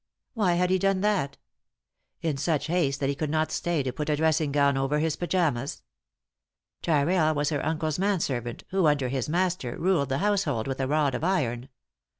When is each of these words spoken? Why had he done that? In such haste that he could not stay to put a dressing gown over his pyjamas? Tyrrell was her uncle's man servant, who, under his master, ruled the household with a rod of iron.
Why 0.33 0.55
had 0.55 0.71
he 0.71 0.79
done 0.79 1.01
that? 1.01 1.37
In 2.23 2.35
such 2.35 2.65
haste 2.65 2.99
that 3.01 3.09
he 3.09 3.13
could 3.13 3.29
not 3.29 3.51
stay 3.51 3.83
to 3.83 3.93
put 3.93 4.09
a 4.09 4.15
dressing 4.15 4.51
gown 4.51 4.75
over 4.75 4.97
his 4.97 5.15
pyjamas? 5.15 5.83
Tyrrell 6.81 7.35
was 7.35 7.49
her 7.51 7.63
uncle's 7.63 7.99
man 7.99 8.19
servant, 8.19 8.63
who, 8.69 8.87
under 8.87 9.09
his 9.09 9.29
master, 9.29 9.77
ruled 9.77 10.09
the 10.09 10.17
household 10.17 10.65
with 10.67 10.79
a 10.79 10.87
rod 10.87 11.13
of 11.13 11.23
iron. 11.23 11.69